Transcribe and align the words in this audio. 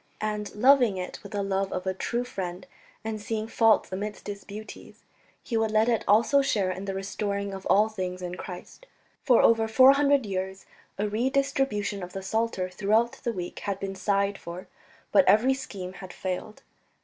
And 0.21 0.55
loving 0.55 0.97
it 0.97 1.21
with 1.21 1.31
the 1.33 1.43
love 1.43 1.71
of 1.71 1.85
a 1.85 1.93
true 1.93 2.23
friend, 2.23 2.65
and 3.03 3.21
seeing 3.21 3.47
faults 3.47 3.91
amidst 3.91 4.27
its 4.27 4.43
beauties, 4.43 5.03
he 5.43 5.57
would 5.57 5.69
let 5.69 5.87
it 5.87 6.03
also 6.07 6.41
share 6.41 6.71
in 6.71 6.85
"the 6.85 6.95
restoring 6.95 7.53
of 7.53 7.67
all 7.67 7.87
things 7.87 8.23
in 8.23 8.33
Christ." 8.33 8.87
For 9.21 9.43
over 9.43 9.67
four 9.67 9.91
hundred 9.91 10.25
years 10.25 10.65
a 10.97 11.07
redistribution 11.07 12.01
of 12.01 12.13
the 12.13 12.23
Psalter 12.23 12.67
throughout 12.67 13.11
the 13.23 13.31
week 13.31 13.59
had 13.59 13.79
been 13.79 13.93
sighed 13.93 14.39
for, 14.39 14.67
but 15.11 15.23
every 15.25 15.53
scheme 15.53 15.93
had 15.93 16.11
failed. 16.13 16.63